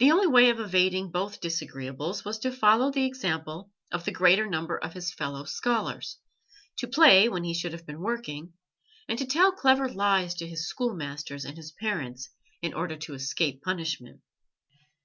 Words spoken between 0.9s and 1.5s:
both